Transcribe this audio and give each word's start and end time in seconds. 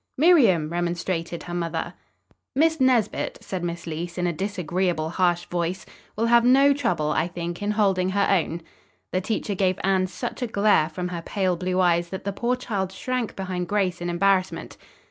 "Miriam!" 0.17 0.71
remonstrated 0.71 1.43
her 1.43 1.53
mother. 1.53 1.93
"Miss 2.55 2.79
Nesbit," 2.81 3.37
said 3.39 3.63
Miss 3.63 3.85
Leece 3.85 4.17
in 4.17 4.25
a 4.25 4.33
disagreeable, 4.33 5.11
harsh 5.11 5.45
voice, 5.45 5.85
"will 6.15 6.25
have 6.25 6.43
no 6.43 6.73
trouble, 6.73 7.11
I 7.11 7.27
think, 7.27 7.61
in 7.61 7.69
holding 7.69 8.09
her 8.09 8.25
own." 8.27 8.61
The 9.11 9.21
teacher 9.21 9.53
gave 9.53 9.77
Anne 9.83 10.07
such 10.07 10.41
a 10.41 10.47
glare 10.47 10.89
from 10.89 11.09
her 11.09 11.21
pale 11.21 11.55
blue 11.55 11.79
eyes 11.79 12.09
that 12.09 12.23
the 12.23 12.33
poor 12.33 12.55
child 12.55 12.91
shrank 12.91 13.35
behind 13.35 13.67
Grace 13.67 14.01
in 14.01 14.09
embarrassment. 14.09 14.75